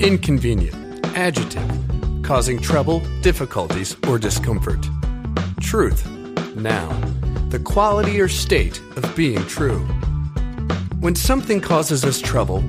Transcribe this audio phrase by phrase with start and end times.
[0.00, 1.70] inconvenient, adjective,
[2.22, 4.84] causing trouble, difficulties, or discomfort.
[5.60, 6.06] Truth,
[6.56, 9.78] noun, the quality or state of being true.
[11.00, 12.62] When something causes us trouble,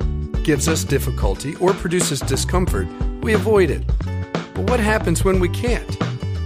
[0.43, 2.87] gives us difficulty, or produces discomfort,
[3.21, 3.87] we avoid it.
[4.53, 5.95] But what happens when we can't?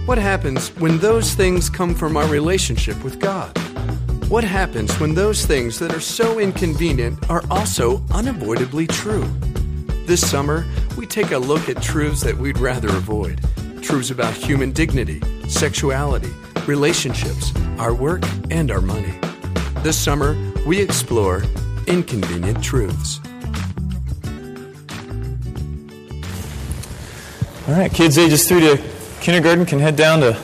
[0.06, 3.56] What happens when those things come from our relationship with God?
[4.30, 9.28] What happens when those things that are so inconvenient are also unavoidably true?
[10.10, 13.40] This summer, we take a look at truths that we'd rather avoid
[13.80, 16.32] truths about human dignity, sexuality,
[16.66, 19.14] relationships, our work, and our money.
[19.84, 21.44] This summer, we explore
[21.86, 23.20] inconvenient truths.
[27.68, 28.82] All right, kids ages 3 to
[29.20, 30.36] kindergarten can head down to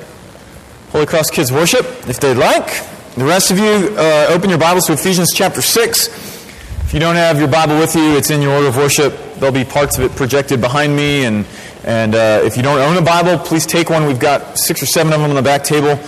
[0.93, 2.69] Holy Cross Kids Worship if they'd like.
[3.16, 6.07] The rest of you, uh, open your Bibles to Ephesians chapter 6.
[6.07, 9.26] If you don't have your Bible with you, it's in your order of worship.
[9.39, 11.24] There'll be parts of it projected behind me.
[11.24, 11.47] And,
[11.85, 14.07] and uh, if you don't own a Bible, please take one.
[14.07, 15.99] We've got six or seven of them on the back table.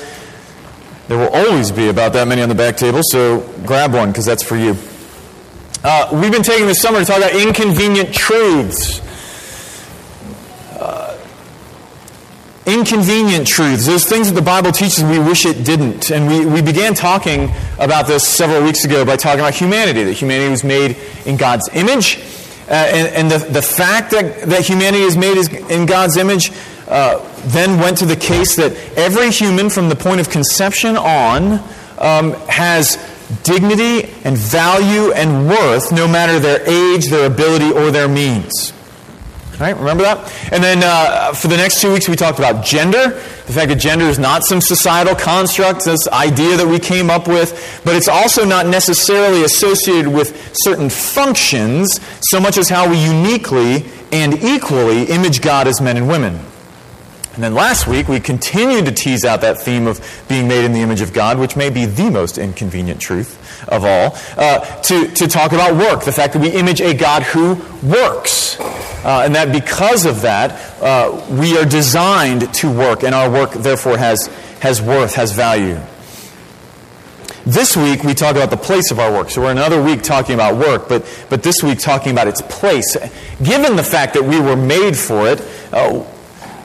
[1.09, 4.27] There will always be about that many on the back table, so grab one because
[4.27, 4.77] that's for you.
[5.83, 9.01] Uh, we've been taking this summer to talk about inconvenient truths.
[12.69, 16.11] inconvenient truths, those things that the Bible teaches we wish it didn't.
[16.11, 20.13] And we, we began talking about this several weeks ago by talking about humanity, that
[20.13, 22.23] humanity was made in God's image.
[22.69, 25.39] Uh, and, and the, the fact that, that humanity is made
[25.71, 26.53] in God's image
[26.87, 31.61] uh, then went to the case that every human from the point of conception on
[31.99, 32.97] um, has
[33.43, 38.73] dignity and value and worth no matter their age, their ability, or their means.
[39.61, 39.77] Right?
[39.77, 40.33] Remember that?
[40.53, 43.11] And then uh, for the next two weeks, we talked about gender.
[43.47, 47.27] The fact that gender is not some societal construct, this idea that we came up
[47.27, 53.03] with, but it's also not necessarily associated with certain functions so much as how we
[53.03, 56.39] uniquely and equally image God as men and women.
[57.39, 60.73] And then last week, we continued to tease out that theme of being made in
[60.73, 65.07] the image of God, which may be the most inconvenient truth of all, uh, to,
[65.07, 68.59] to talk about work, the fact that we image a God who works.
[68.59, 73.53] Uh, and that because of that, uh, we are designed to work, and our work,
[73.53, 74.27] therefore, has,
[74.59, 75.79] has worth, has value.
[77.47, 79.31] This week, we talk about the place of our work.
[79.31, 82.97] So we're another week talking about work, but, but this week talking about its place.
[83.41, 85.41] Given the fact that we were made for it,
[85.73, 86.05] uh,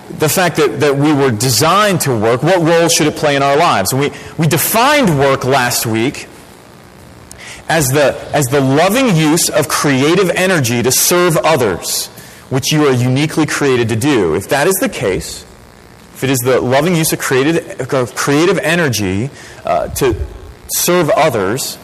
[0.10, 3.44] the fact that, that we were designed to work, what role should it play in
[3.44, 3.94] our lives?
[3.94, 6.28] And we, we defined work last week
[7.70, 12.08] as the, as the loving use of creative energy to serve others,
[12.50, 14.36] which you are uniquely created to do.
[14.36, 15.44] If that is the case,
[16.14, 19.30] if it is the loving use of creative, of creative energy
[19.66, 20.16] uh, to
[20.68, 21.78] serve others,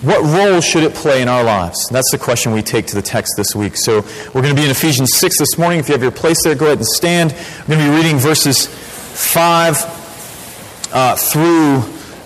[0.00, 1.88] what role should it play in our lives?
[1.90, 3.76] That's the question we take to the text this week.
[3.76, 5.80] So we're going to be in Ephesians 6 this morning.
[5.80, 7.32] If you have your place there, go ahead and stand.
[7.62, 11.80] We're going to be reading verses 5 uh, through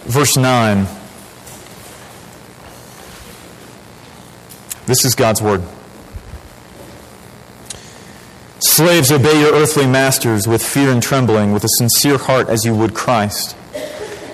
[0.05, 0.87] verse 9.
[4.85, 5.63] This is God's Word.
[8.59, 12.75] Slaves, obey your earthly masters with fear and trembling, with a sincere heart as you
[12.75, 13.57] would Christ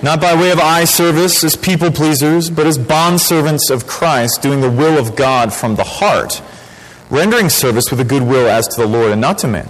[0.02, 4.60] not by way of eye service as people pleasers, but as bondservants of Christ, doing
[4.60, 6.40] the will of God from the heart,
[7.10, 9.68] rendering service with a good will as to the Lord and not to men,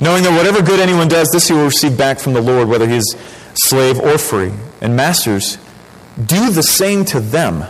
[0.00, 2.88] knowing that whatever good anyone does, this he will receive back from the Lord, whether
[2.88, 3.16] he is
[3.54, 4.52] slave or free.
[4.80, 5.58] And masters,
[6.24, 7.64] do the same to them.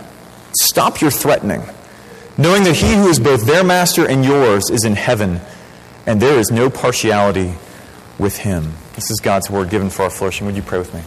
[0.61, 1.63] Stop your threatening,
[2.39, 5.41] knowing that he who is both their master and yours is in heaven,
[6.07, 7.55] and there is no partiality
[8.19, 8.75] with him.
[8.95, 10.47] This is God's word given for our flourishing.
[10.47, 11.03] Would you pray with me?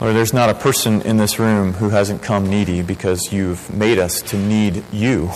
[0.00, 3.98] Lord, there's not a person in this room who hasn't come needy because you've made
[3.98, 5.32] us to need you.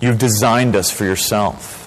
[0.00, 1.80] You've designed us for yourself.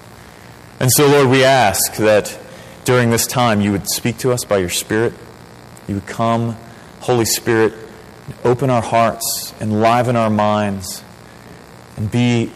[0.80, 2.40] And so, Lord, we ask that
[2.86, 5.14] during this time you would speak to us by your Spirit.
[5.88, 6.58] You would come,
[7.02, 7.74] Holy Spirit,
[8.44, 11.04] open our hearts, enliven our minds,
[11.98, 12.52] and be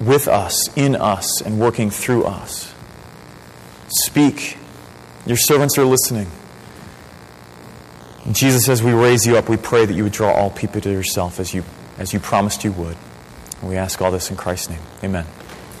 [0.00, 2.72] with us, in us, and working through us.
[3.88, 4.56] Speak.
[5.26, 6.28] Your servants are listening.
[8.24, 10.80] And Jesus, as we raise you up, we pray that you would draw all people
[10.80, 11.64] to yourself as you,
[11.98, 12.96] as you promised you would.
[13.60, 14.80] And we ask all this in Christ's name.
[15.02, 15.24] Amen.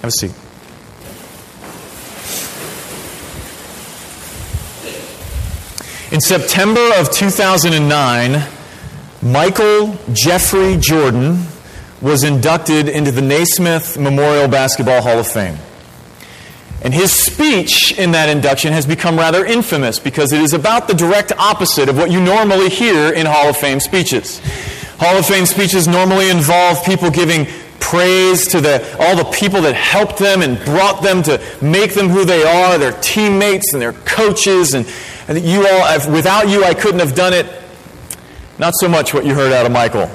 [0.02, 0.34] Have a seat.
[6.12, 8.46] In September of 2009,
[9.22, 11.46] Michael Jeffrey Jordan
[12.02, 15.56] was inducted into the Naismith Memorial Basketball Hall of Fame.
[16.82, 20.94] And his speech in that induction has become rather infamous because it is about the
[20.94, 24.40] direct opposite of what you normally hear in Hall of Fame speeches.
[24.98, 27.46] Hall of Fame speeches normally involve people giving
[27.78, 32.08] praise to the, all the people that helped them and brought them to make them
[32.08, 34.90] who they are, their teammates and their coaches, and,
[35.28, 37.46] and you all, without you, I couldn't have done it.
[38.58, 40.10] Not so much what you heard out of Michael.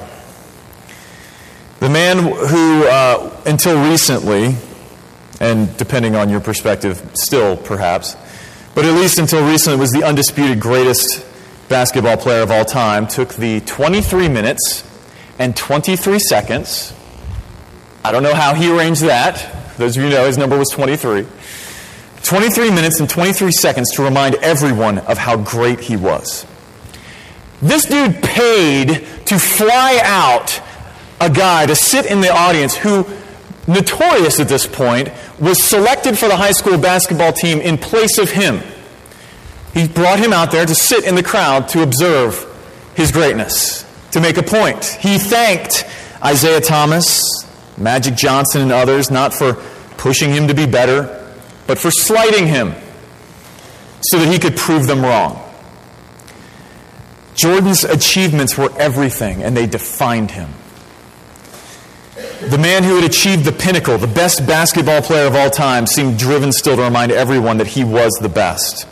[1.80, 4.56] The man who, uh, until recently,
[5.40, 8.16] and depending on your perspective, still perhaps,
[8.76, 11.26] but at least until recently was the undisputed greatest
[11.70, 14.84] basketball player of all time, took the 23 minutes
[15.40, 16.94] and 23 seconds.
[18.04, 19.76] I don't know how he arranged that.
[19.78, 21.26] Those of you know his number was 23.
[22.24, 26.46] 23 minutes and 23 seconds to remind everyone of how great he was.
[27.62, 30.62] This dude paid to fly out
[31.20, 33.06] a guy to sit in the audience who,
[33.68, 38.32] notorious at this point, was selected for the high school basketball team in place of
[38.32, 38.62] him.
[39.74, 42.44] He brought him out there to sit in the crowd to observe
[42.96, 44.84] his greatness, to make a point.
[44.86, 45.86] He thanked
[46.26, 47.24] Isiah Thomas,
[47.78, 49.54] Magic Johnson, and others not for
[49.98, 51.32] pushing him to be better,
[51.68, 52.74] but for slighting him
[54.02, 55.44] so that he could prove them wrong.
[57.36, 60.50] Jordan's achievements were everything, and they defined him.
[62.40, 66.20] The man who had achieved the pinnacle, the best basketball player of all time, seemed
[66.20, 68.88] driven still to remind everyone that he was the best.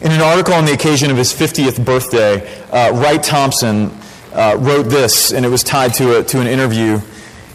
[0.00, 3.96] In an article on the occasion of his 50th birthday, uh, Wright Thompson
[4.32, 7.00] uh, wrote this, and it was tied to, a, to an interview.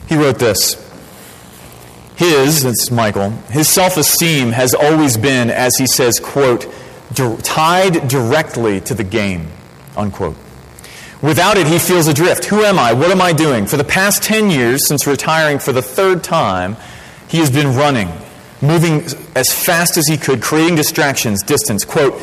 [0.07, 0.75] He wrote this
[2.15, 6.65] His, it's Michael, his self esteem has always been, as he says, quote,
[7.43, 9.49] tied directly to the game,
[9.97, 10.37] unquote.
[11.21, 12.45] Without it, he feels adrift.
[12.45, 12.93] Who am I?
[12.93, 13.65] What am I doing?
[13.65, 16.77] For the past 10 years, since retiring for the third time,
[17.27, 18.09] he has been running,
[18.61, 19.03] moving
[19.35, 21.83] as fast as he could, creating distractions, distance.
[21.83, 22.21] Quote,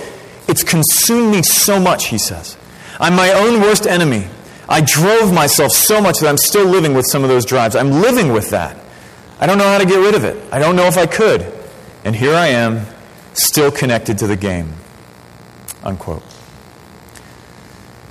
[0.48, 2.56] it's consumed me so much, he says.
[2.98, 4.28] I'm my own worst enemy.
[4.68, 7.76] I drove myself so much that I'm still living with some of those drives.
[7.76, 8.78] I'm living with that.
[9.38, 10.42] I don't know how to get rid of it.
[10.52, 11.52] I don't know if I could.
[12.04, 12.86] And here I am,
[13.34, 14.72] still connected to the game.
[15.84, 16.22] Unquote.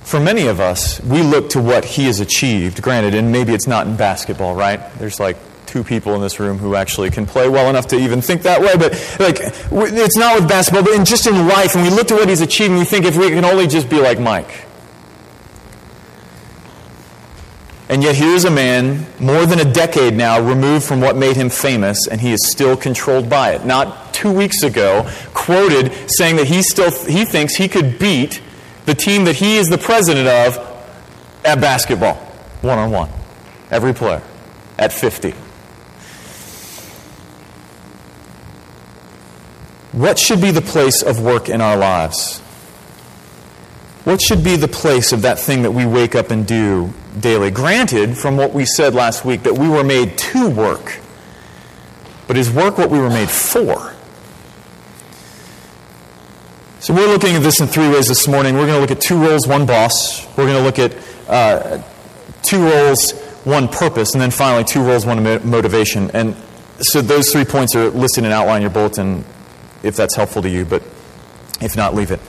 [0.06, 2.80] For many of us, we look to what he has achieved.
[2.80, 4.78] Granted, and maybe it's not in basketball, right?
[5.00, 5.36] There's like
[5.66, 8.60] two people in this room who actually can play well enough to even think that
[8.60, 8.76] way.
[8.76, 11.74] But like, it's not with basketball, but in, just in life.
[11.74, 13.90] And we look to what he's achieved, and we think if we can only just
[13.90, 14.64] be like Mike.
[17.88, 21.50] And yet here's a man more than a decade now removed from what made him
[21.50, 23.64] famous, and he is still controlled by it.
[23.64, 28.40] Not two weeks ago, quoted saying that he still he thinks he could beat
[28.86, 30.58] the team that he is the president of
[31.44, 32.14] at basketball,
[32.62, 33.10] one on one,
[33.70, 34.22] every player
[34.78, 35.32] at 50.
[39.92, 42.40] What should be the place of work in our lives?
[44.04, 47.50] What should be the place of that thing that we wake up and do daily?
[47.50, 51.00] Granted, from what we said last week, that we were made to work.
[52.28, 53.95] But is work what we were made for?
[56.86, 58.54] So we're looking at this in three ways this morning.
[58.54, 60.24] We're going to look at two roles, one boss.
[60.36, 60.96] We're going to look at
[61.28, 61.82] uh,
[62.44, 63.10] two roles,
[63.42, 66.12] one purpose, and then finally two roles, one motivation.
[66.12, 66.36] And
[66.78, 69.24] so those three points are listed in outline in your bulletin
[69.82, 70.80] if that's helpful to you, but
[71.60, 72.20] if not, leave it.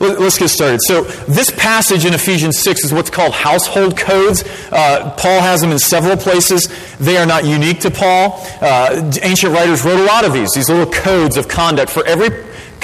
[0.00, 0.80] Let's get started.
[0.80, 4.44] So, this passage in Ephesians 6 is what's called household codes.
[4.72, 6.70] Uh, Paul has them in several places.
[6.96, 8.40] They are not unique to Paul.
[8.62, 12.30] Uh, ancient writers wrote a lot of these, these little codes of conduct for every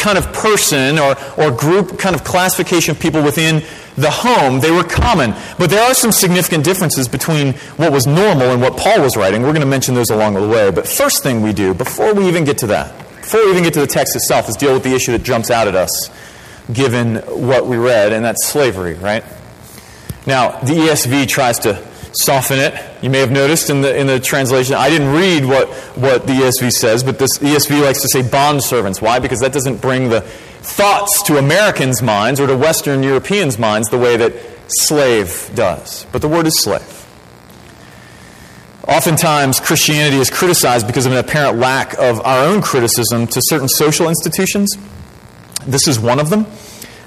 [0.06, 3.60] kind of person or, or group, kind of classification of people within
[3.96, 4.60] the home.
[4.60, 5.34] They were common.
[5.58, 9.42] But there are some significant differences between what was normal and what Paul was writing.
[9.42, 10.70] We're going to mention those along the way.
[10.70, 13.74] But first thing we do, before we even get to that, before we even get
[13.74, 16.08] to the text itself, is deal with the issue that jumps out at us
[16.72, 19.24] given what we read, and that's slavery, right?
[20.24, 21.84] Now, the ESV tries to
[22.16, 22.74] soften it.
[23.02, 26.32] You may have noticed in the, in the translation, I didn't read what, what the
[26.32, 29.02] ESV says, but this ESV likes to say bond servants.
[29.02, 29.18] Why?
[29.18, 33.98] Because that doesn't bring the thoughts to Americans' minds or to Western Europeans' minds the
[33.98, 34.32] way that
[34.68, 36.06] slave does.
[36.12, 36.92] But the word is slave.
[38.88, 43.68] Oftentimes, Christianity is criticized because of an apparent lack of our own criticism to certain
[43.68, 44.76] social institutions.
[45.66, 46.46] This is one of them.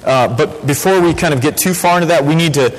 [0.04, 2.78] Uh, but before we kind of get too far into that, we need to,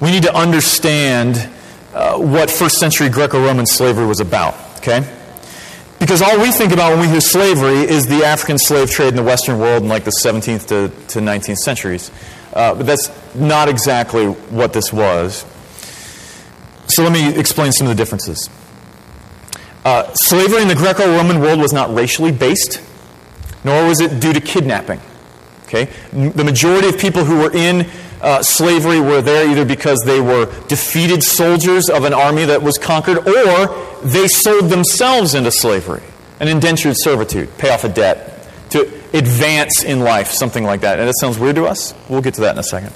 [0.00, 1.50] we need to understand
[1.94, 5.06] uh, what first century Greco Roman slavery was about, okay?
[5.98, 9.16] Because all we think about when we hear slavery is the African slave trade in
[9.16, 12.10] the Western world in like the 17th to, to 19th centuries.
[12.52, 15.44] Uh, but that's not exactly what this was.
[16.86, 18.48] So let me explain some of the differences.
[19.84, 22.80] Uh, slavery in the Greco Roman world was not racially based,
[23.64, 25.00] nor was it due to kidnapping.
[25.64, 25.86] Okay?
[26.12, 27.88] The majority of people who were in
[28.20, 32.78] uh, slavery were there either because they were defeated soldiers of an army that was
[32.78, 33.66] conquered or
[34.02, 36.02] they sold themselves into slavery,
[36.40, 38.82] an indentured servitude, pay off a debt, to
[39.12, 40.98] advance in life, something like that.
[40.98, 41.94] And that sounds weird to us?
[42.08, 42.92] We'll get to that in a second.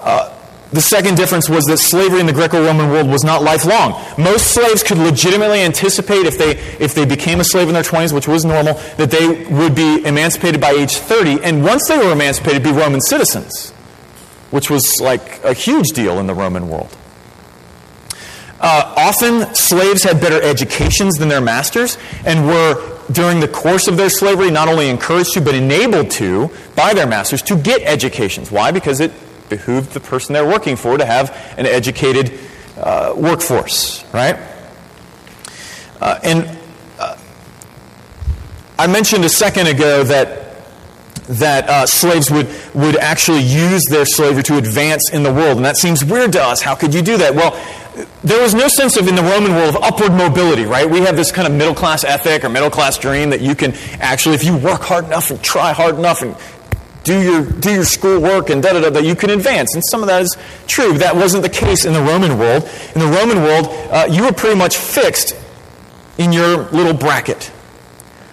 [0.00, 0.34] Uh,
[0.70, 3.92] the second difference was that slavery in the Greco-Roman world was not lifelong.
[4.18, 8.12] Most slaves could legitimately anticipate if they, if they became a slave in their 20s,
[8.12, 12.12] which was normal, that they would be emancipated by age 30, and once they were
[12.12, 13.72] emancipated, be Roman citizens,
[14.50, 16.94] which was like a huge deal in the Roman world.
[18.60, 23.96] Uh, often, slaves had better educations than their masters and were, during the course of
[23.96, 28.50] their slavery, not only encouraged to, but enabled to, by their masters, to get educations.
[28.50, 28.72] Why?
[28.72, 29.12] Because it
[29.48, 32.38] behooved the person they're working for to have an educated
[32.76, 34.38] uh, workforce, right?
[36.00, 36.58] Uh, and
[36.98, 37.16] uh,
[38.76, 40.47] I mentioned a second ago that
[41.28, 45.56] that uh, slaves would, would actually use their slavery to advance in the world.
[45.56, 46.62] And that seems weird to us.
[46.62, 47.34] How could you do that?
[47.34, 47.52] Well,
[48.22, 50.88] there was no sense of, in the Roman world, of upward mobility, right?
[50.88, 53.74] We have this kind of middle class ethic or middle class dream that you can
[54.00, 56.36] actually, if you work hard enough and try hard enough and
[57.04, 59.74] do your, do your schoolwork and da da da, that you can advance.
[59.74, 60.98] And some of that is true.
[60.98, 62.68] That wasn't the case in the Roman world.
[62.94, 65.34] In the Roman world, uh, you were pretty much fixed
[66.18, 67.50] in your little bracket.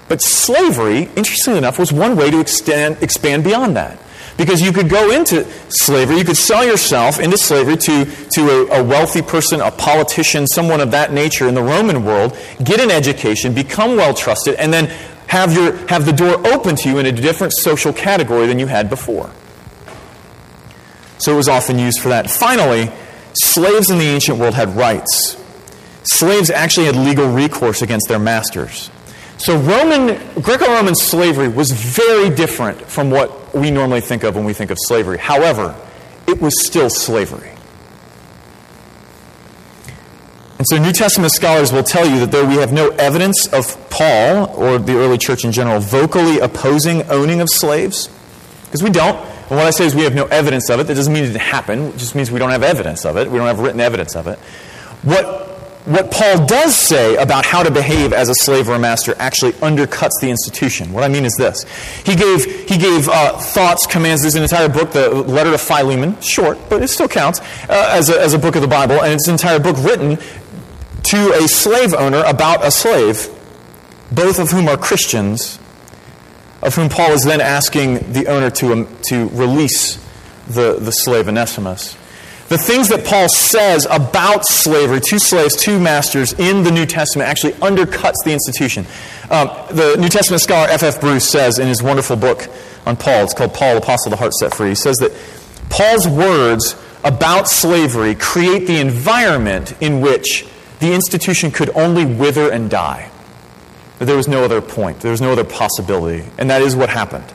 [0.08, 4.00] But slavery, interestingly enough, was one way to extend, expand beyond that.
[4.38, 8.82] Because you could go into slavery, you could sell yourself into slavery to, to a,
[8.82, 12.92] a, wealthy person, a politician, someone of that nature in the Roman world, get an
[12.92, 14.88] education, become well trusted, and then
[15.28, 18.68] have, your, have the door open to you in a different social category than you
[18.68, 19.30] had before.
[21.18, 22.30] So it was often used for that.
[22.30, 22.92] Finally,
[23.34, 25.42] slaves in the ancient world had rights.
[26.04, 28.92] Slaves actually had legal recourse against their masters.
[29.38, 34.54] So Roman Greco-Roman slavery was very different from what we normally think of when we
[34.54, 35.18] think of slavery.
[35.18, 35.76] However,
[36.28, 37.52] it was still slavery.
[40.58, 43.78] And so New Testament scholars will tell you that though we have no evidence of
[43.90, 48.10] Paul or the early church in general vocally opposing owning of slaves,
[48.64, 49.18] because we don't.
[49.18, 50.88] And what I say is we have no evidence of it.
[50.88, 51.90] That doesn't mean it didn't happen.
[51.90, 53.30] It just means we don't have evidence of it.
[53.30, 54.40] We don't have written evidence of it.
[55.04, 55.45] What,
[55.86, 59.54] what Paul does say about how to behave as a slave or a master actually
[59.54, 60.92] undercuts the institution.
[60.92, 61.64] What I mean is this.
[62.04, 64.24] He gave, he gave uh, thoughts, commands.
[64.24, 68.10] There's an entire book, the letter to Philemon, short, but it still counts, uh, as,
[68.10, 70.18] a, as a book of the Bible, and it's an entire book written
[71.04, 73.30] to a slave owner about a slave,
[74.12, 75.60] both of whom are Christians,
[76.64, 80.04] of whom Paul is then asking the owner to, um, to release
[80.48, 81.96] the, the slave Onesimus.
[82.48, 87.28] The things that Paul says about slavery to slaves, to masters in the New Testament
[87.28, 88.86] actually undercuts the institution.
[89.32, 91.02] Um, the New Testament scholar F.F.
[91.02, 92.48] Bruce says in his wonderful book
[92.86, 95.12] on Paul, it's called Paul, Apostle of the Heart Set Free, he says that
[95.70, 100.46] Paul's words about slavery create the environment in which
[100.80, 103.10] the institution could only wither and die.
[103.98, 106.24] There was no other point, there was no other possibility.
[106.38, 107.26] And that is what happened.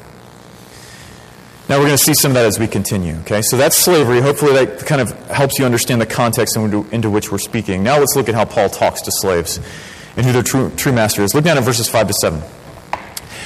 [1.70, 3.14] Now we're going to see some of that as we continue.
[3.18, 4.20] Okay, so that's slavery.
[4.20, 7.84] Hopefully that kind of helps you understand the context into, which we're speaking.
[7.84, 9.60] Now let's look at how Paul talks to slaves
[10.16, 11.32] and who their true, true master is.
[11.32, 12.42] Look down at verses 5 to 7.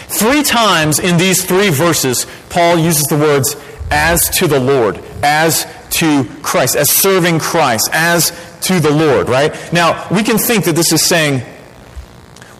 [0.09, 3.57] Three times in these three verses, Paul uses the words
[3.91, 8.31] as to the Lord, as to Christ, as serving Christ, as
[8.63, 9.55] to the Lord, right?
[9.71, 11.43] Now, we can think that this is saying,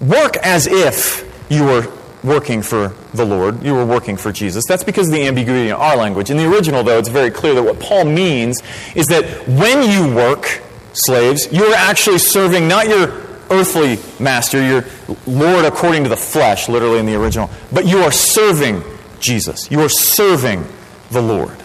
[0.03, 1.91] work as if you were
[2.25, 4.65] working for the Lord, you were working for Jesus.
[4.67, 6.31] That's because of the ambiguity in our language.
[6.31, 8.63] In the original, though, it's very clear that what Paul means
[8.95, 10.63] is that when you work,
[10.95, 14.85] slaves, you are actually serving not your earthly master, your
[15.27, 18.83] Lord according to the flesh, literally in the original, but you are serving
[19.21, 19.71] Jesus.
[19.71, 20.65] You are serving
[21.11, 21.57] the Lord.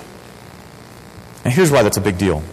[1.45, 2.43] And here's why that's a big deal.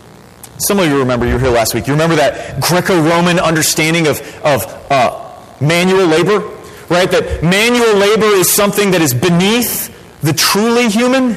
[0.58, 1.86] Some of you remember, you were here last week.
[1.86, 6.55] You remember that Greco Roman understanding of, of uh, manual labor?
[6.88, 7.10] Right?
[7.10, 11.36] That manual labor is something that is beneath the truly human?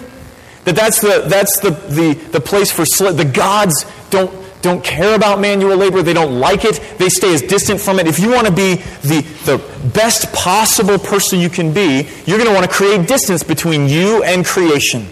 [0.65, 5.15] That that's the, that's the, the, the place for sl- the gods don't, don't care
[5.15, 6.03] about manual labor.
[6.03, 6.79] They don't like it.
[6.97, 8.07] They stay as distant from it.
[8.07, 12.49] If you want to be the, the best possible person you can be, you're going
[12.49, 15.07] to want to create distance between you and creation.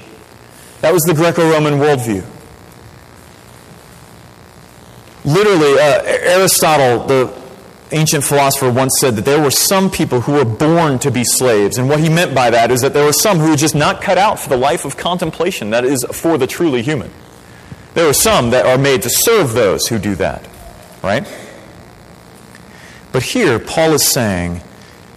[0.82, 2.24] That was the Greco Roman worldview.
[5.26, 7.47] Literally, uh, Aristotle, the
[7.92, 11.78] ancient philosopher, once said that there were some people who were born to be slaves.
[11.78, 14.02] And what he meant by that is that there were some who were just not
[14.02, 17.12] cut out for the life of contemplation that is for the truly human.
[17.94, 20.48] There are some that are made to serve those who do that,
[21.02, 21.28] right?
[23.12, 24.62] But here, Paul is saying,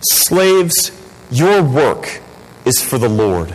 [0.00, 0.90] slaves,
[1.30, 2.20] your work
[2.64, 3.54] is for the Lord.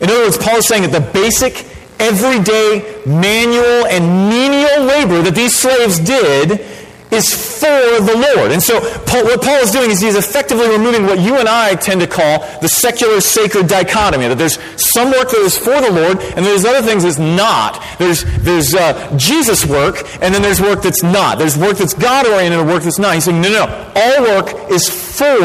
[0.00, 1.66] In other words, Paul is saying that the basic
[1.98, 6.64] everyday manual and menial labor that these slaves did
[7.10, 8.52] is for the Lord.
[8.52, 11.74] And so Paul, what Paul is doing is he's effectively removing what you and I
[11.74, 14.28] tend to call the secular sacred dichotomy.
[14.28, 17.82] That there's some work that is for the Lord, and there's other things that's not.
[17.98, 21.38] There's, there's uh, Jesus work, and then there's work that's not.
[21.38, 23.14] There's work that's God oriented and work that's not.
[23.14, 23.92] He's saying, no, no, no.
[23.96, 25.38] All work is for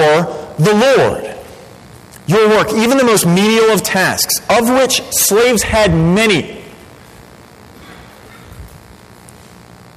[0.62, 1.32] the Lord.
[2.28, 6.64] Your work, even the most menial of tasks, of which slaves had many,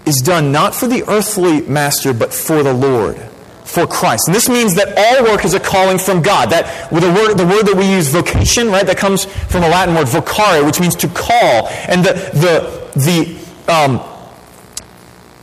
[0.08, 3.16] is done not for the earthly master, but for the Lord,
[3.64, 4.26] for Christ.
[4.26, 6.50] And this means that all work is a calling from God.
[6.50, 9.68] That with the word, the word that we use, vocation, right, that comes from the
[9.68, 11.68] Latin word vocare, which means to call.
[11.86, 14.00] And the the the um,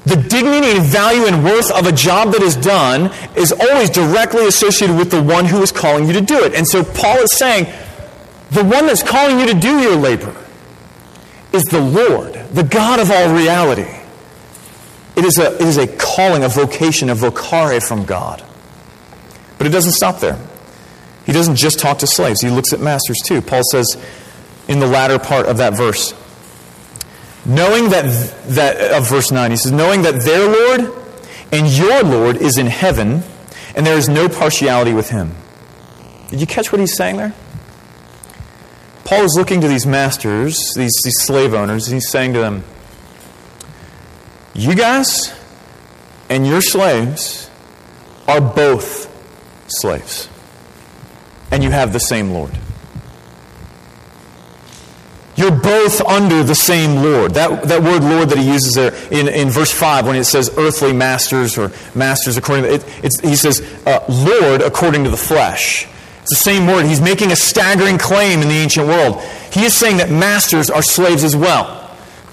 [0.06, 4.46] the dignity and value and worth of a job that is done is always directly
[4.48, 6.54] associated with the one who is calling you to do it.
[6.54, 7.66] And so Paul is saying,
[8.52, 10.36] the one that's calling you to do your labor
[11.54, 14.05] is the Lord, the God of all reality.
[15.16, 18.44] It is a, it is a calling, a vocation, a vocare from God.
[19.58, 20.40] But it doesn't stop there.
[21.26, 23.42] He doesn't just talk to slaves, he looks at masters too.
[23.42, 23.98] Paul says
[24.68, 26.14] in the latter part of that verse,
[27.46, 28.06] knowing that,
[28.50, 30.94] that of verse 9, he says, knowing that their Lord
[31.52, 33.24] and your Lord is in heaven,
[33.76, 35.36] and there is no partiality with him.
[36.30, 37.34] Did you catch what he's saying there?
[39.04, 42.64] Paul is looking to these masters, these, these slave owners, and he's saying to them,
[44.56, 45.38] you guys
[46.30, 47.50] and your slaves
[48.28, 49.12] are both
[49.68, 50.30] slaves.
[51.52, 52.58] And you have the same Lord.
[55.36, 57.34] You're both under the same Lord.
[57.34, 60.50] That, that word Lord that he uses there in, in verse 5 when it says
[60.58, 65.88] earthly masters or masters according to it, he says uh, Lord according to the flesh.
[66.22, 66.86] It's the same word.
[66.86, 69.22] He's making a staggering claim in the ancient world.
[69.52, 71.85] He is saying that masters are slaves as well.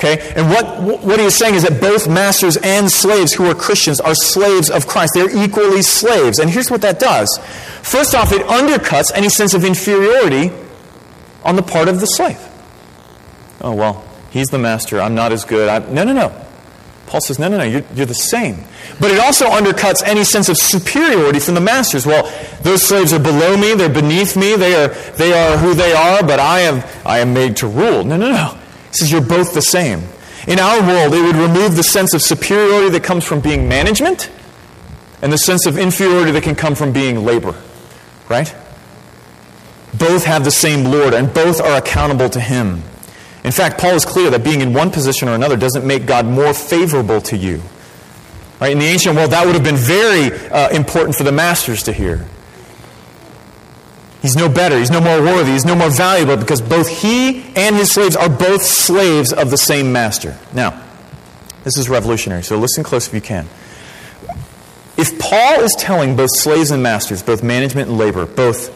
[0.03, 0.33] Okay?
[0.35, 4.01] And what, what he is saying is that both masters and slaves who are Christians
[4.01, 5.13] are slaves of Christ.
[5.15, 6.41] They're equally slaves.
[6.41, 7.39] And here's what that does.
[7.83, 10.51] First off, it undercuts any sense of inferiority
[11.45, 12.41] on the part of the slave.
[13.61, 15.01] Oh, well, he's the master.
[15.01, 15.69] I'm not as good.
[15.69, 15.95] I'm...
[15.95, 16.47] No, no, no.
[17.07, 18.57] Paul says, no, no, no, you're, you're, the same.
[18.99, 22.07] But it also undercuts any sense of superiority from the masters.
[22.07, 22.25] Well,
[22.63, 26.23] those slaves are below me, they're beneath me, they are, they are who they are,
[26.23, 28.03] but I am, I am made to rule.
[28.03, 28.62] No, no, no.
[28.93, 30.03] He says, You're both the same.
[30.47, 34.31] In our world, it would remove the sense of superiority that comes from being management
[35.23, 37.55] and the sense of inferiority that can come from being labor.
[38.29, 38.55] Right?
[39.95, 42.83] Both have the same Lord and both are accountable to Him.
[43.45, 46.27] In fact, Paul is clear that being in one position or another doesn't make God
[46.27, 47.63] more favorable to you.
[48.61, 48.73] Right?
[48.73, 51.93] In the ancient world, that would have been very uh, important for the masters to
[51.93, 52.27] hear.
[54.23, 54.79] He's no better.
[54.79, 55.51] He's no more worthy.
[55.51, 59.59] He's no more valuable because both he and his slaves are both slaves of the
[59.59, 60.39] same master.
[60.55, 60.81] Now,
[61.65, 63.49] this is revolutionary, so listen close if you can.
[64.97, 68.69] If Paul is telling both slaves and masters, both management and labor, both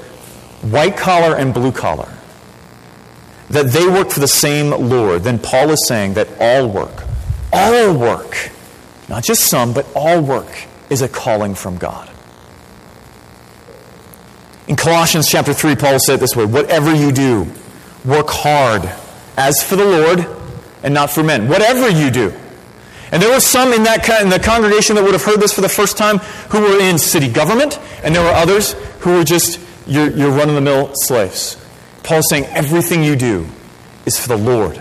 [0.62, 2.12] white collar and blue collar,
[3.50, 7.04] that they work for the same Lord, then Paul is saying that all work,
[7.52, 8.50] all work,
[9.08, 12.10] not just some, but all work, is a calling from God.
[14.68, 17.46] In Colossians chapter 3, Paul said it this way Whatever you do,
[18.04, 18.82] work hard,
[19.36, 20.26] as for the Lord
[20.82, 21.48] and not for men.
[21.48, 22.32] Whatever you do.
[23.12, 25.60] And there were some in, that, in the congregation that would have heard this for
[25.60, 26.18] the first time
[26.50, 30.48] who were in city government, and there were others who were just your, your run
[30.48, 31.56] of the mill slaves.
[32.02, 33.46] Paul's saying everything you do
[34.04, 34.80] is for the Lord.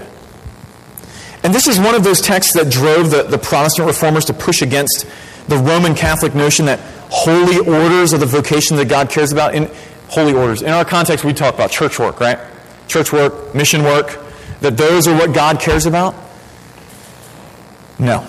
[1.43, 4.63] And this is one of those texts that drove the, the Protestant reformers to push
[4.63, 5.05] against
[5.47, 6.79] the Roman Catholic notion that
[7.09, 9.55] holy orders are the vocation that God cares about.
[9.55, 9.69] In
[10.09, 12.39] holy orders, in our context, we talk about church work, right?
[12.87, 14.19] Church work, mission work,
[14.61, 16.15] that those are what God cares about.
[17.99, 18.27] No.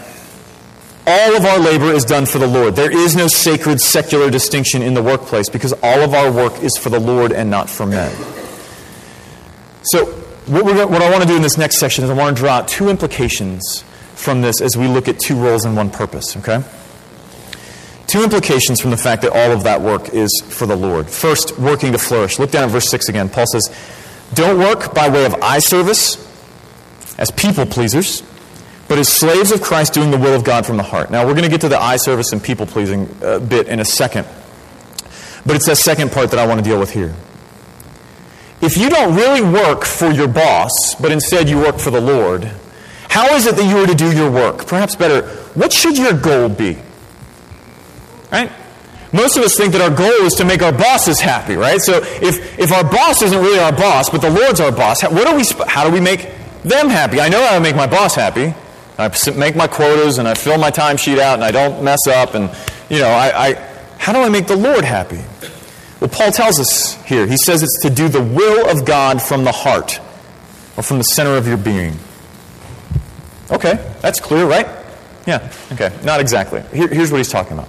[1.09, 2.75] All of our labor is done for the Lord.
[2.75, 6.77] There is no sacred secular distinction in the workplace because all of our work is
[6.77, 8.13] for the Lord and not for men.
[9.83, 10.07] So,
[10.47, 12.55] what, what I want to do in this next section is I want to draw
[12.55, 16.63] out two implications from this as we look at two roles and one purpose, okay?
[18.07, 21.11] Two implications from the fact that all of that work is for the Lord.
[21.11, 22.39] First, working to flourish.
[22.39, 23.29] Look down at verse 6 again.
[23.29, 23.75] Paul says,
[24.35, 26.23] Don't work by way of eye service
[27.19, 28.23] as people pleasers,
[28.89, 31.11] but as slaves of Christ doing the will of God from the heart.
[31.11, 33.81] Now, we're going to get to the eye service and people pleasing uh, bit in
[33.81, 34.27] a second.
[35.45, 37.15] But it's that second part that I want to deal with here.
[38.61, 42.51] If you don't really work for your boss, but instead you work for the Lord,
[43.09, 44.67] how is it that you are to do your work?
[44.67, 46.79] Perhaps better, what should your goal be?
[48.31, 48.51] Right?
[49.13, 51.81] Most of us think that our goal is to make our bosses happy, right?
[51.81, 55.11] So if, if our boss isn't really our boss, but the Lord's our boss, how,
[55.11, 56.29] what do we, how do we make
[56.67, 57.21] them happy.
[57.21, 58.55] I know how to make my boss happy.
[58.99, 62.35] I make my quotas and I fill my timesheet out and I don't mess up
[62.35, 62.51] and,
[62.89, 63.55] you know, I, I,
[63.99, 65.21] how do I make the Lord happy?
[66.01, 67.27] Well, Paul tells us here.
[67.27, 70.01] He says it's to do the will of God from the heart
[70.77, 71.97] or from the center of your being.
[73.51, 74.67] Okay, that's clear, right?
[75.27, 76.63] Yeah, okay, not exactly.
[76.73, 77.69] Here, here's what he's talking about.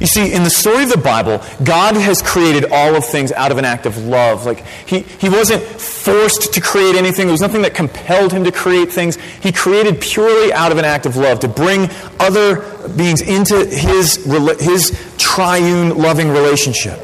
[0.00, 3.50] You see, in the story of the Bible, God has created all of things out
[3.50, 4.44] of an act of love.
[4.44, 7.26] Like, he, he wasn't forced to create anything.
[7.26, 9.16] There was nothing that compelled him to create things.
[9.16, 11.88] He created purely out of an act of love to bring
[12.20, 14.22] other beings into his,
[14.60, 17.00] his triune loving relationship.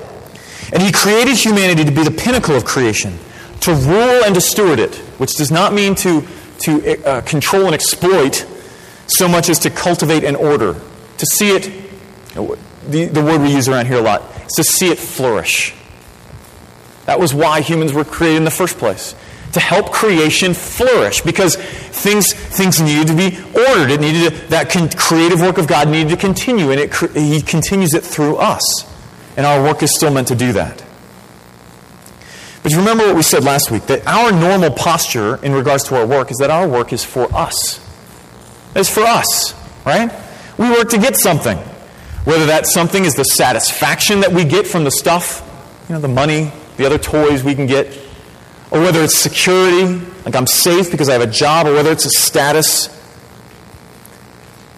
[0.70, 3.18] And he created humanity to be the pinnacle of creation,
[3.60, 6.26] to rule and to steward it, which does not mean to,
[6.60, 8.46] to uh, control and exploit
[9.06, 10.78] so much as to cultivate and order,
[11.16, 11.82] to see it
[12.88, 15.74] the, the word we use around here a lot, is to see it flourish.
[17.06, 19.14] That was why humans were created in the first place.
[19.52, 23.90] To help creation flourish, because things, things needed to be ordered.
[23.90, 27.42] It needed to, that con- creative work of God needed to continue, and it, He
[27.42, 28.62] continues it through us.
[29.36, 30.82] And our work is still meant to do that.
[32.62, 35.96] But you remember what we said last week that our normal posture in regards to
[35.96, 37.80] our work is that our work is for us.
[38.74, 40.12] It's for us, right?
[40.56, 41.58] We work to get something.
[42.24, 45.48] Whether that something is the satisfaction that we get from the stuff,
[45.88, 47.98] you know, the money, the other toys we can get,
[48.70, 52.06] or whether it's security, like I'm safe because I have a job, or whether it's
[52.06, 52.98] a status.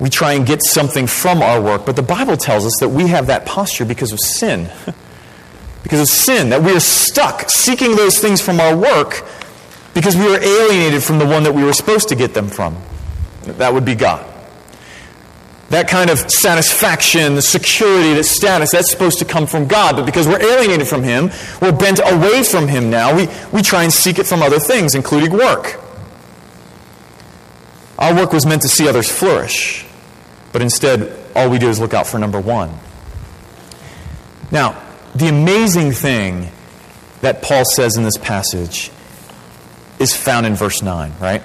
[0.00, 3.08] We try and get something from our work, but the Bible tells us that we
[3.08, 4.70] have that posture because of sin.
[5.82, 9.22] because of sin, that we are stuck seeking those things from our work
[9.92, 12.76] because we are alienated from the one that we were supposed to get them from.
[13.42, 14.33] That would be God.
[15.70, 19.96] That kind of satisfaction, the security, the status, that's supposed to come from God.
[19.96, 23.82] But because we're alienated from Him, we're bent away from Him now, we, we try
[23.82, 25.80] and seek it from other things, including work.
[27.98, 29.86] Our work was meant to see others flourish,
[30.52, 32.78] but instead, all we do is look out for number one.
[34.50, 34.80] Now,
[35.14, 36.50] the amazing thing
[37.22, 38.90] that Paul says in this passage
[39.98, 41.42] is found in verse 9, right?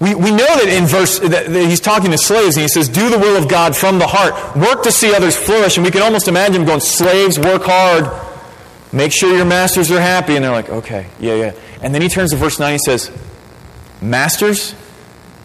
[0.00, 3.08] We, we know that in verse, that, he's talking to slaves and he says, Do
[3.10, 4.56] the will of God from the heart.
[4.56, 5.76] Work to see others flourish.
[5.76, 8.10] And we can almost imagine him going, Slaves, work hard.
[8.92, 10.34] Make sure your masters are happy.
[10.34, 11.52] And they're like, Okay, yeah, yeah.
[11.80, 13.10] And then he turns to verse 9 and he says,
[14.02, 14.74] Masters,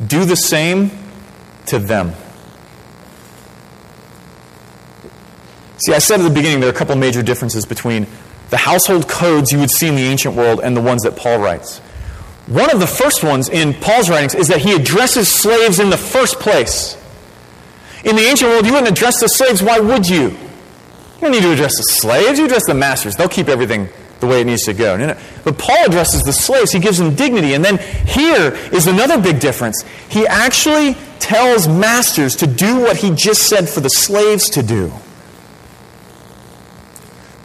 [0.06, 0.92] do the same
[1.68, 2.14] to them.
[5.86, 8.08] See, I said at the beginning there are a couple major differences between
[8.50, 11.40] the household codes you would see in the ancient world and the ones that Paul
[11.40, 11.82] writes.
[12.50, 15.98] One of the first ones in Paul's writings is that he addresses slaves in the
[15.98, 16.98] first place.
[18.04, 19.62] In the ancient world, you wouldn't address the slaves.
[19.62, 20.30] Why would you?
[20.30, 22.40] You don't need to address the slaves.
[22.40, 23.16] You address the masters.
[23.16, 23.88] They'll keep everything
[24.20, 24.98] the way it needs to go.
[25.44, 26.72] But Paul addresses the slaves.
[26.72, 27.54] He gives them dignity.
[27.54, 29.84] And then here is another big difference.
[30.10, 34.92] He actually tells masters to do what he just said for the slaves to do.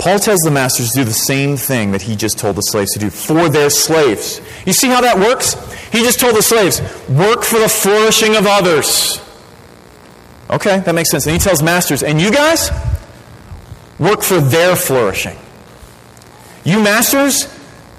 [0.05, 2.93] Paul tells the masters to do the same thing that he just told the slaves
[2.93, 4.39] to do for their slaves.
[4.67, 5.55] You see how that works?
[5.93, 9.19] He just told the slaves, work for the flourishing of others.
[10.51, 11.25] Okay, that makes sense.
[11.25, 12.71] And he tells masters, and you guys,
[13.99, 15.39] work for their flourishing.
[16.65, 17.47] You masters,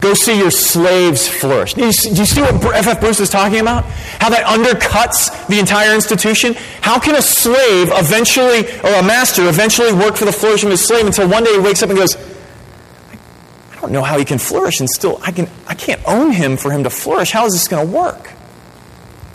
[0.05, 1.73] Go see your slaves flourish.
[1.73, 2.99] Do you, see what F.F.
[2.99, 3.85] Bruce is talking about?
[3.85, 6.53] How that undercuts the entire institution?
[6.81, 10.85] How can a slave eventually, or a master eventually work for the flourishing of his
[10.85, 14.37] slave until one day he wakes up and goes, I don't know how he can
[14.37, 17.31] flourish and still, I, can, I can't own him for him to flourish.
[17.31, 18.31] How is this going to work?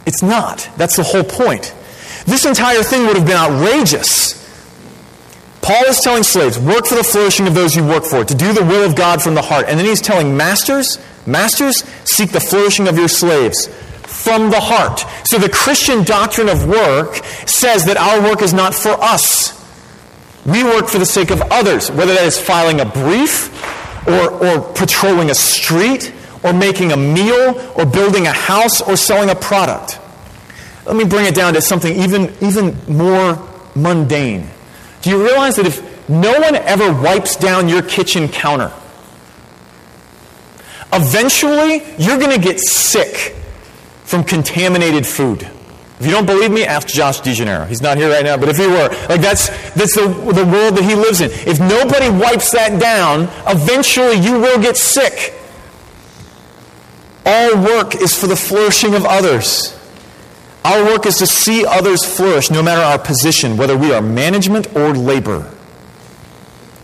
[0.06, 0.70] It's not.
[0.76, 1.74] That's the whole point.
[2.26, 4.39] This entire thing would have been outrageous
[5.62, 8.52] Paul is telling slaves, work for the flourishing of those you work for, to do
[8.52, 9.66] the will of God from the heart.
[9.68, 13.68] And then he's telling masters, masters, seek the flourishing of your slaves
[14.02, 15.04] from the heart.
[15.24, 19.58] So the Christian doctrine of work says that our work is not for us.
[20.46, 23.48] We work for the sake of others, whether that is filing a brief
[24.08, 29.28] or, or patrolling a street or making a meal or building a house or selling
[29.28, 30.00] a product.
[30.86, 34.48] Let me bring it down to something even, even more mundane.
[35.02, 38.72] Do you realize that if no one ever wipes down your kitchen counter,
[40.92, 43.36] eventually you're going to get sick
[44.04, 45.48] from contaminated food?
[46.00, 47.66] If you don't believe me, ask Josh DeGenero.
[47.68, 50.76] He's not here right now, but if he were, like that's, that's the, the world
[50.76, 51.30] that he lives in.
[51.30, 55.34] If nobody wipes that down, eventually you will get sick.
[57.26, 59.78] All work is for the flourishing of others.
[60.64, 64.74] Our work is to see others flourish no matter our position, whether we are management
[64.76, 65.50] or labor.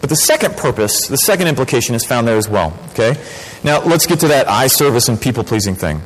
[0.01, 2.79] But the second purpose, the second implication is found there as well.
[2.91, 3.21] Okay?
[3.65, 6.01] Now let's get to that eye service and people pleasing thing.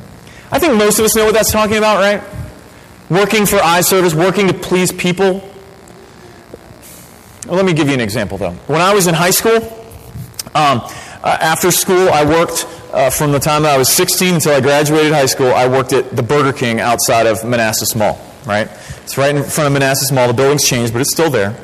[0.51, 2.21] I think most of us know what that's talking about, right?
[3.09, 5.47] Working for eye service, working to please people.
[7.47, 8.51] Let me give you an example, though.
[8.67, 9.57] When I was in high school,
[10.53, 10.81] um,
[11.23, 14.61] uh, after school, I worked uh, from the time that I was 16 until I
[14.61, 15.47] graduated high school.
[15.47, 18.69] I worked at the Burger King outside of Manassas Mall, right?
[19.03, 20.27] It's right in front of Manassas Mall.
[20.27, 21.55] The building's changed, but it's still there.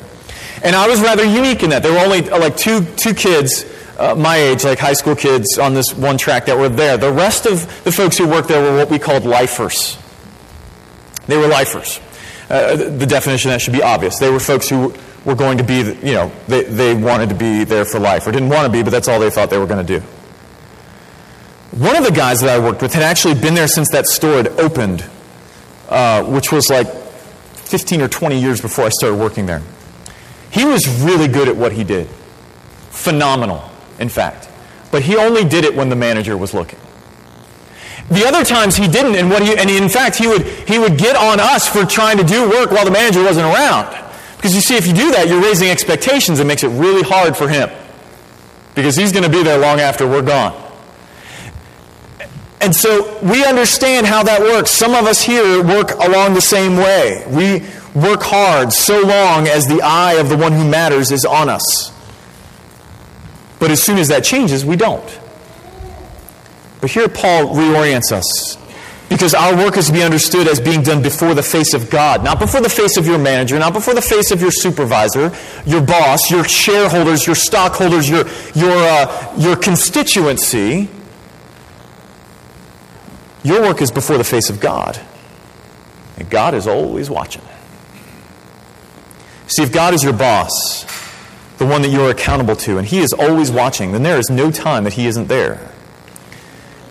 [0.62, 1.82] And I was rather unique in that.
[1.82, 3.64] There were only uh, like two, two kids
[3.98, 6.96] uh, my age, like high school kids, on this one track that were there.
[6.96, 9.98] The rest of the folks who worked there were what we called lifers.
[11.26, 12.00] They were lifers.
[12.48, 14.18] Uh, the definition that should be obvious.
[14.18, 17.64] They were folks who were going to be, you know, they, they wanted to be
[17.64, 19.66] there for life, or didn't want to be, but that's all they thought they were
[19.66, 20.06] going to do.
[21.78, 24.38] One of the guys that I worked with had actually been there since that store
[24.38, 25.04] had opened,
[25.88, 29.62] uh, which was like 15 or 20 years before I started working there.
[30.50, 32.08] He was really good at what he did.
[32.90, 34.48] Phenomenal, in fact.
[34.90, 36.80] But he only did it when the manager was looking.
[38.10, 40.98] The other times he didn't, and what he, and in fact he would he would
[40.98, 43.86] get on us for trying to do work while the manager wasn't around.
[44.36, 46.40] Because you see, if you do that, you're raising expectations.
[46.40, 47.70] It makes it really hard for him.
[48.74, 50.67] Because he's going to be there long after we're gone.
[52.60, 54.70] And so we understand how that works.
[54.70, 57.24] Some of us here work along the same way.
[57.28, 57.64] We
[57.98, 61.92] work hard so long as the eye of the one who matters is on us.
[63.58, 65.20] But as soon as that changes, we don't.
[66.80, 68.56] But here Paul reorients us.
[69.08, 72.22] Because our work is to be understood as being done before the face of God,
[72.22, 75.32] not before the face of your manager, not before the face of your supervisor,
[75.64, 80.90] your boss, your shareholders, your stockholders, your, your, uh, your constituency.
[83.42, 85.00] Your work is before the face of God.
[86.16, 87.42] And God is always watching.
[89.46, 90.84] See, if God is your boss,
[91.58, 94.50] the one that you're accountable to, and He is always watching, then there is no
[94.50, 95.72] time that He isn't there.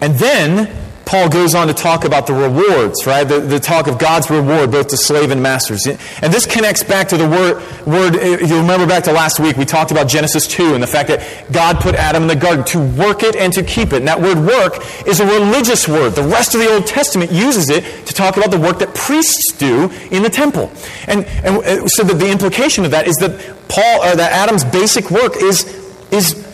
[0.02, 3.24] And then Paul goes on to talk about the rewards, right?
[3.24, 5.88] The, the, talk of God's reward both to slave and masters.
[5.88, 9.64] And this connects back to the word, word, you remember back to last week, we
[9.64, 12.80] talked about Genesis 2 and the fact that God put Adam in the garden to
[12.80, 14.00] work it and to keep it.
[14.00, 16.10] And that word work is a religious word.
[16.10, 19.54] The rest of the Old Testament uses it to talk about the work that priests
[19.54, 20.70] do in the temple.
[21.08, 23.40] And, and uh, so that the implication of that is that
[23.70, 25.64] Paul, or that Adam's basic work is,
[26.12, 26.46] is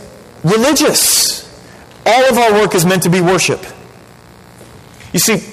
[0.43, 1.41] religious.
[2.05, 3.65] All of our work is meant to be worship.
[5.13, 5.43] You see,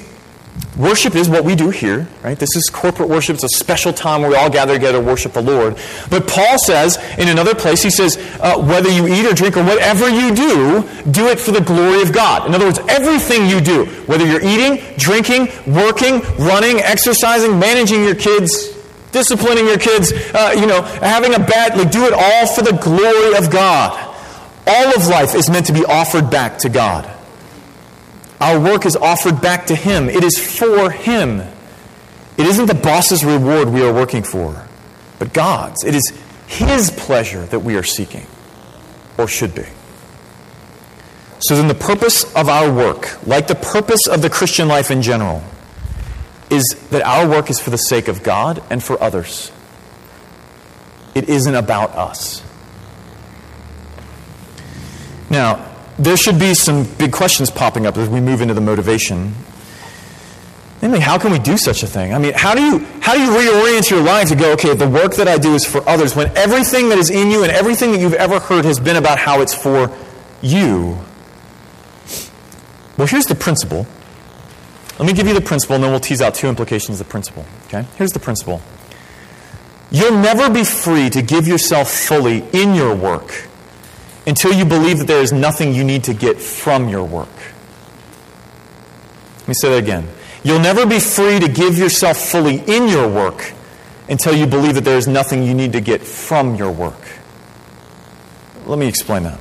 [0.76, 2.38] worship is what we do here, right?
[2.38, 3.34] This is corporate worship.
[3.34, 5.76] It's a special time where we all gather together to worship the Lord.
[6.08, 9.64] But Paul says in another place, he says, uh, whether you eat or drink or
[9.64, 12.46] whatever you do, do it for the glory of God.
[12.46, 18.14] In other words, everything you do, whether you're eating, drinking, working, running, exercising, managing your
[18.14, 18.74] kids,
[19.12, 22.72] disciplining your kids, uh, you know, having a bad, like do it all for the
[22.72, 24.06] glory of God.
[24.66, 27.10] All of life is meant to be offered back to God.
[28.40, 30.08] Our work is offered back to Him.
[30.08, 31.40] It is for Him.
[32.38, 34.66] It isn't the boss's reward we are working for,
[35.18, 35.84] but God's.
[35.84, 36.12] It is
[36.46, 38.26] His pleasure that we are seeking,
[39.18, 39.66] or should be.
[41.40, 45.02] So then, the purpose of our work, like the purpose of the Christian life in
[45.02, 45.42] general,
[46.50, 49.52] is that our work is for the sake of God and for others.
[51.14, 52.42] It isn't about us.
[55.30, 55.69] Now,
[56.00, 59.34] there should be some big questions popping up as we move into the motivation.
[60.80, 62.14] Namely, how can we do such a thing?
[62.14, 64.88] I mean, how do you how do you reorient your life to go, okay, the
[64.88, 67.92] work that I do is for others when everything that is in you and everything
[67.92, 69.94] that you've ever heard has been about how it's for
[70.40, 70.98] you?
[72.96, 73.86] Well, here's the principle.
[74.98, 77.10] Let me give you the principle and then we'll tease out two implications of the
[77.10, 77.44] principle.
[77.66, 77.84] Okay?
[77.96, 78.62] Here's the principle.
[79.90, 83.49] You'll never be free to give yourself fully in your work
[84.30, 87.34] until you believe that there is nothing you need to get from your work.
[89.40, 90.06] Let me say that again.
[90.44, 93.52] You'll never be free to give yourself fully in your work
[94.08, 97.00] until you believe that there is nothing you need to get from your work.
[98.66, 99.40] Let me explain that.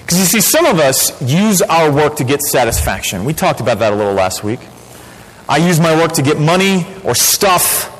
[0.00, 3.24] Because you see, some of us use our work to get satisfaction.
[3.24, 4.58] We talked about that a little last week.
[5.48, 7.90] I use my work to get money or stuff.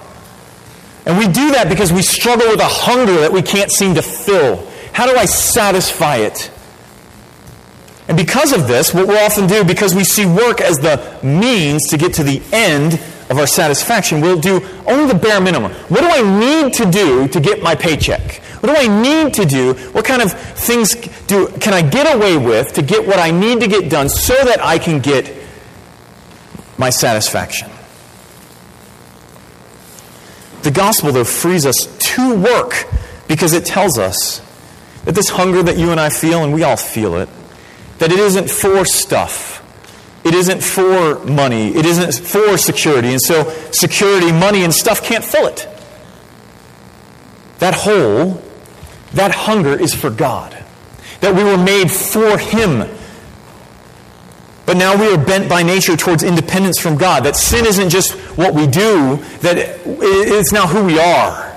[1.06, 4.02] And we do that because we struggle with a hunger that we can't seem to
[4.02, 4.71] fill.
[4.92, 6.50] How do I satisfy it?
[8.08, 11.88] And because of this, what we'll often do, because we see work as the means
[11.88, 12.94] to get to the end
[13.30, 15.72] of our satisfaction, we'll do only the bare minimum.
[15.72, 18.42] What do I need to do to get my paycheck?
[18.60, 19.74] What do I need to do?
[19.92, 20.94] What kind of things
[21.26, 24.34] do, can I get away with to get what I need to get done so
[24.34, 25.34] that I can get
[26.76, 27.70] my satisfaction?
[30.62, 32.86] The gospel, though, frees us to work
[33.26, 34.40] because it tells us
[35.04, 37.28] that this hunger that you and I feel, and we all feel it,
[37.98, 39.58] that it isn't for stuff.
[40.24, 43.10] It isn't for money, it isn't for security.
[43.10, 45.68] And so, security, money, and stuff can't fill it.
[47.58, 48.42] That hole,
[49.14, 50.56] that hunger is for God.
[51.20, 52.88] That we were made for Him.
[54.64, 57.24] But now we are bent by nature towards independence from God.
[57.24, 61.51] That sin isn't just what we do, that it's now who we are.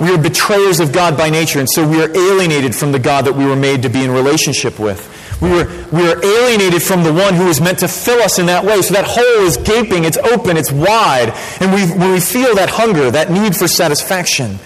[0.00, 3.26] We are betrayers of God by nature, and so we are alienated from the God
[3.26, 5.06] that we were made to be in relationship with.
[5.42, 8.46] We are, we are alienated from the one who is meant to fill us in
[8.46, 8.80] that way.
[8.82, 11.34] So that hole is gaping, it's open, it's wide.
[11.60, 14.58] And we, when we feel that hunger, that need for satisfaction,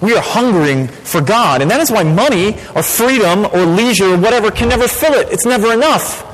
[0.00, 1.62] we are hungering for God.
[1.62, 5.28] And that is why money or freedom or leisure or whatever can never fill it.
[5.30, 6.24] It's never enough.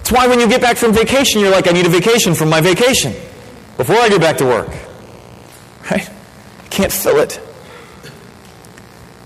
[0.00, 2.48] It's why when you get back from vacation, you're like, I need a vacation from
[2.48, 3.12] my vacation
[3.76, 4.68] before I get back to work.
[5.90, 6.10] Right?
[6.70, 7.40] Can't fill it.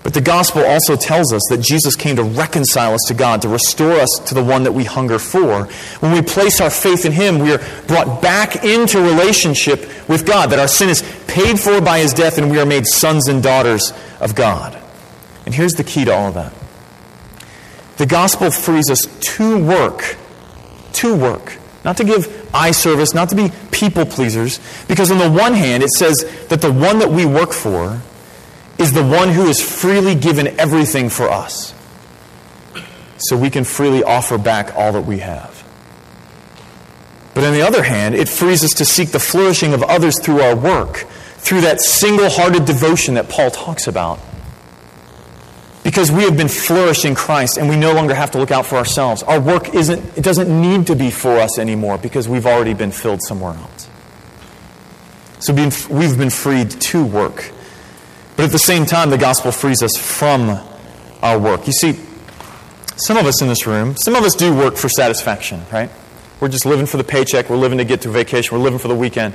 [0.04, 3.48] But the gospel also tells us that Jesus came to reconcile us to God, to
[3.48, 5.64] restore us to the one that we hunger for.
[6.00, 10.50] When we place our faith in Him, we are brought back into relationship with God,
[10.50, 13.42] that our sin is paid for by His death, and we are made sons and
[13.42, 14.78] daughters of God.
[15.46, 16.52] And here's the key to all of that
[17.96, 20.16] the gospel frees us to work,
[20.94, 25.30] to work, not to give eye service, not to be people pleasers, because on the
[25.30, 28.02] one hand, it says that the one that we work for,
[28.78, 31.74] is the one who has freely given everything for us.
[33.18, 35.62] So we can freely offer back all that we have.
[37.34, 40.40] But on the other hand, it frees us to seek the flourishing of others through
[40.40, 40.98] our work,
[41.38, 44.20] through that single hearted devotion that Paul talks about.
[45.82, 48.66] Because we have been flourished in Christ and we no longer have to look out
[48.66, 49.22] for ourselves.
[49.22, 52.90] Our work isn't, it doesn't need to be for us anymore because we've already been
[52.90, 53.88] filled somewhere else.
[55.40, 57.50] So we've been freed to work.
[58.44, 60.61] But at the same time, the gospel frees us from
[61.22, 61.66] our work.
[61.66, 61.98] You see,
[62.94, 65.88] some of us in this room, some of us do work for satisfaction, right?
[66.40, 68.88] We're just living for the paycheck, we're living to get to vacation, we're living for
[68.88, 69.33] the weekend.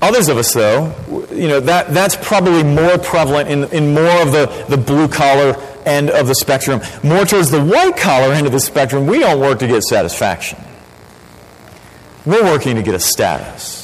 [0.00, 0.94] Others of us, though,
[1.30, 5.54] you know, that, that's probably more prevalent in, in more of the, the blue collar
[5.84, 6.80] end of the spectrum.
[7.04, 10.58] More towards the white collar end of the spectrum, we don't work to get satisfaction.
[12.24, 13.79] We're working to get a status.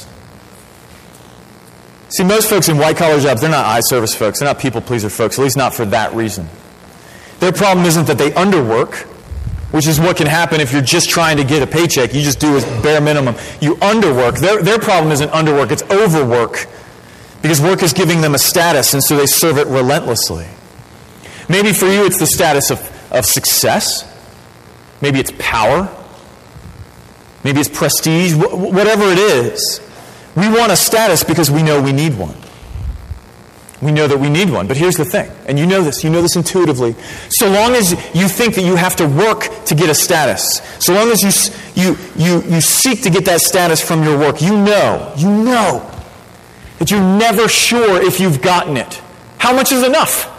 [2.09, 4.39] See, most folks in white collar jobs, they're not eye service folks.
[4.39, 6.47] They're not people pleaser folks, at least not for that reason.
[7.39, 8.95] Their problem isn't that they underwork,
[9.71, 12.13] which is what can happen if you're just trying to get a paycheck.
[12.13, 13.35] You just do as bare minimum.
[13.59, 14.39] You underwork.
[14.39, 16.67] Their, their problem isn't underwork, it's overwork.
[17.41, 20.47] Because work is giving them a status, and so they serve it relentlessly.
[21.49, 22.79] Maybe for you, it's the status of,
[23.11, 24.03] of success.
[25.01, 25.93] Maybe it's power.
[27.43, 28.33] Maybe it's prestige.
[28.33, 29.79] Wh- whatever it is.
[30.37, 32.35] We want a status because we know we need one.
[33.81, 34.67] We know that we need one.
[34.67, 36.93] But here's the thing, and you know this, you know this intuitively.
[37.29, 40.93] So long as you think that you have to work to get a status, so
[40.93, 44.55] long as you, you, you, you seek to get that status from your work, you
[44.55, 45.91] know, you know
[46.77, 49.01] that you're never sure if you've gotten it.
[49.39, 50.33] How much is enough?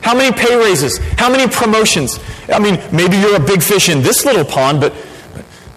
[0.00, 0.96] How many pay raises?
[1.18, 2.20] How many promotions?
[2.48, 4.94] I mean, maybe you're a big fish in this little pond, but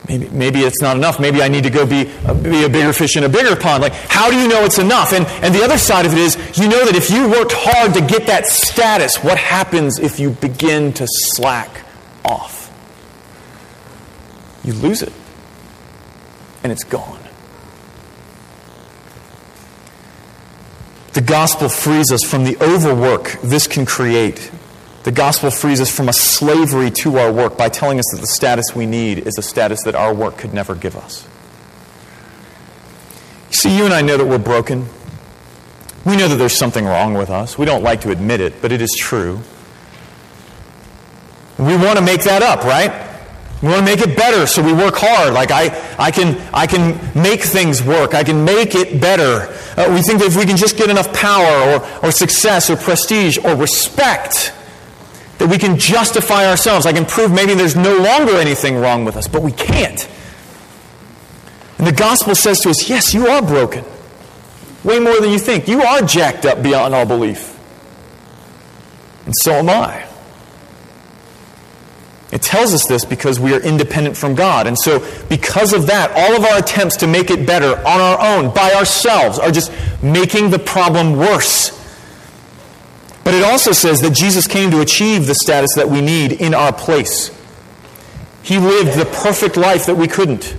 [0.10, 1.20] Maybe, maybe it's not enough.
[1.20, 3.84] Maybe I need to go be, uh, be a bigger fish in a bigger pond.
[3.84, 5.14] Like, how do you know it's enough?
[5.14, 7.94] And, and the other side of it is, you know that if you worked hard
[7.94, 11.86] to get that status, what happens if you begin to slack
[12.26, 12.74] off?
[14.64, 15.14] You lose it.
[16.64, 17.20] And it's gone.
[21.14, 24.52] The gospel frees us from the overwork this can create
[25.04, 28.28] the gospel frees us from a slavery to our work by telling us that the
[28.28, 31.28] status we need is a status that our work could never give us.
[33.52, 34.86] See, you and I know that we're broken.
[36.06, 37.58] We know that there's something wrong with us.
[37.58, 39.40] We don't like to admit it, but it is true.
[41.58, 43.08] We want to make that up, right?
[43.62, 45.34] We want to make it better, so we work hard.
[45.34, 48.14] Like I, I can, I can make things work.
[48.14, 49.54] I can make it better.
[49.76, 52.78] Uh, we think that if we can just get enough power or, or success or
[52.78, 54.54] prestige or respect,
[55.40, 56.86] that we can justify ourselves.
[56.86, 60.08] I can prove maybe there's no longer anything wrong with us, but we can't.
[61.78, 63.86] And the gospel says to us, yes, you are broken.
[64.84, 65.68] Way more than you think.
[65.68, 67.58] You are jacked up beyond all belief.
[69.26, 70.06] And so am I.
[72.32, 74.68] It tells us this because we are independent from God.
[74.68, 78.38] And so, because of that, all of our attempts to make it better on our
[78.38, 79.72] own, by ourselves, are just
[80.04, 81.79] making the problem worse.
[83.30, 86.56] But it also says that Jesus came to achieve the status that we need in
[86.56, 87.30] our place.
[88.42, 90.56] He lived the perfect life that we couldn't.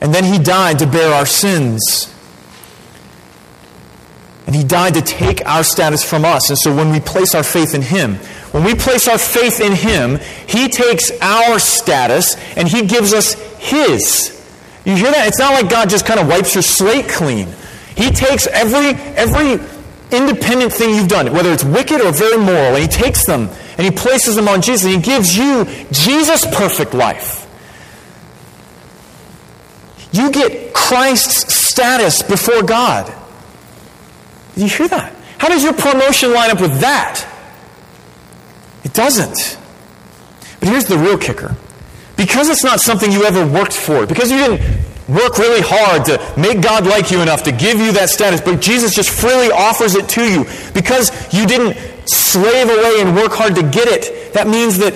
[0.00, 2.10] And then he died to bear our sins.
[4.46, 6.48] And he died to take our status from us.
[6.48, 8.14] And so when we place our faith in him,
[8.52, 10.18] When we place our faith in Him,
[10.48, 14.34] He takes our status and He gives us His.
[14.86, 15.28] You hear that?
[15.28, 17.48] It's not like God just kind of wipes your slate clean.
[18.00, 19.62] He takes every, every
[20.10, 23.80] independent thing you've done, whether it's wicked or very moral, and He takes them and
[23.80, 24.86] He places them on Jesus.
[24.86, 27.46] And He gives you Jesus' perfect life.
[30.12, 33.12] You get Christ's status before God.
[34.54, 35.14] Did you hear that?
[35.36, 37.26] How does your promotion line up with that?
[38.82, 39.58] It doesn't.
[40.58, 41.54] But here's the real kicker.
[42.16, 46.40] Because it's not something you ever worked for, because you didn't work really hard to
[46.40, 49.94] make God like you enough to give you that status, but Jesus just freely offers
[49.94, 51.76] it to you, because you didn't
[52.08, 54.94] slave away and work hard to get it, that means that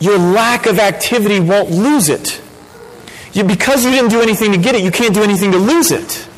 [0.00, 2.40] your lack of activity won't lose it.
[3.32, 5.90] You, because you didn't do anything to get it, you can't do anything to lose
[5.90, 6.28] it.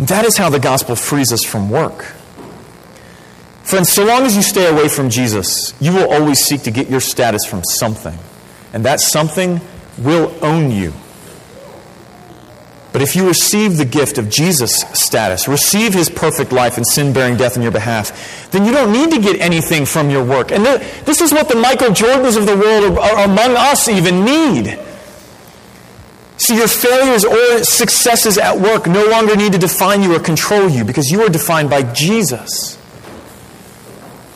[0.00, 2.12] That is how the gospel frees us from work.
[3.72, 6.90] Friends, so long as you stay away from Jesus, you will always seek to get
[6.90, 8.18] your status from something.
[8.74, 9.62] And that something
[9.96, 10.92] will own you.
[12.92, 17.14] But if you receive the gift of Jesus' status, receive his perfect life and sin
[17.14, 20.52] bearing death on your behalf, then you don't need to get anything from your work.
[20.52, 20.66] And
[21.06, 24.78] this is what the Michael Jordans of the world, or among us, even need.
[26.36, 30.68] See, your failures or successes at work no longer need to define you or control
[30.68, 32.76] you because you are defined by Jesus.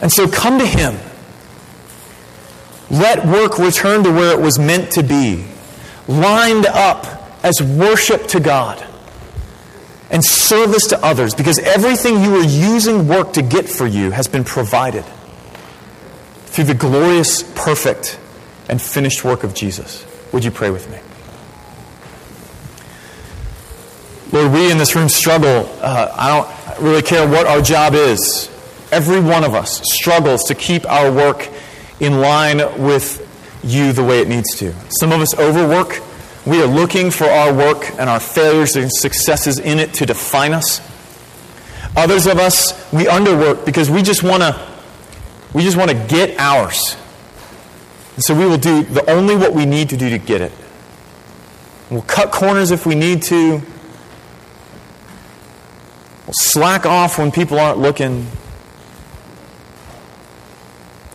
[0.01, 0.97] And so come to Him.
[2.91, 5.45] Let work return to where it was meant to be,
[6.07, 7.05] lined up
[7.43, 8.85] as worship to God
[10.11, 14.29] and service to others because everything you are using work to get for you has
[14.29, 15.05] been provided
[16.47, 18.19] through the glorious, perfect,
[18.69, 20.05] and finished work of Jesus.
[20.33, 20.99] Would you pray with me?
[24.33, 25.69] Lord, we in this room struggle.
[25.81, 28.49] Uh, I don't really care what our job is.
[28.93, 31.49] Every one of us struggles to keep our work
[32.01, 33.23] in line with
[33.65, 34.73] you the way it needs to.
[34.91, 36.01] Some of us overwork.
[36.47, 40.53] We are looking for our work and our failures and successes in it to define
[40.53, 40.81] us.
[41.97, 44.77] Others of us, we underwork because we just want to
[45.53, 46.97] we just want to get ours.
[48.15, 50.53] And so we will do the only what we need to do to get it.
[51.91, 53.63] We'll cut corners if we need to.
[56.27, 58.27] We'll slack off when people aren't looking.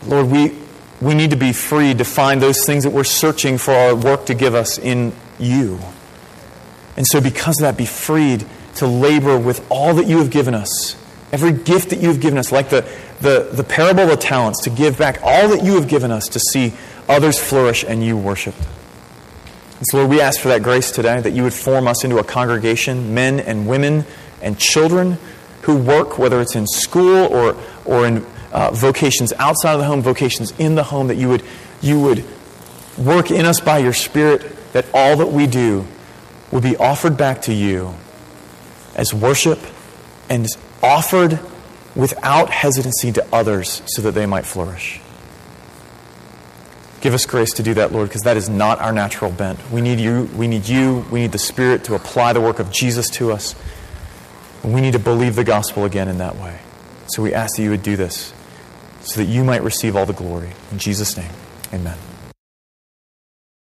[0.06, 0.56] Lord, we,
[1.00, 4.26] we need to be free to find those things that we're searching for our work
[4.26, 5.78] to give us in you.
[6.96, 8.44] And so, because of that, be freed
[8.76, 10.96] to labor with all that you have given us,
[11.32, 12.86] every gift that you have given us, like the,
[13.20, 16.40] the, the parable of talents, to give back all that you have given us to
[16.40, 16.72] see
[17.08, 18.54] others flourish and you worship.
[19.78, 22.18] And so, Lord, we ask for that grace today, that you would form us into
[22.18, 24.04] a congregation, men and women
[24.40, 25.18] and children
[25.62, 30.02] who work, whether it's in school or, or in uh, vocations outside of the home,
[30.02, 31.42] vocations in the home, that you would,
[31.80, 32.24] you would
[32.98, 35.86] work in us by your Spirit, that all that we do
[36.50, 37.94] would be offered back to you
[38.94, 39.58] as worship
[40.28, 40.46] and
[40.82, 41.40] offered
[41.94, 45.00] without hesitancy to others so that they might flourish.
[47.00, 49.58] Give us grace to do that, Lord, because that is not our natural bent.
[49.72, 50.30] We need you.
[50.36, 51.04] We need you.
[51.10, 53.56] We need the Spirit to apply the work of Jesus to us.
[54.62, 56.60] We need to believe the gospel again in that way.
[57.08, 58.32] So we ask that you would do this
[59.04, 60.50] so that you might receive all the glory.
[60.70, 61.30] In Jesus' name,
[61.72, 61.98] amen.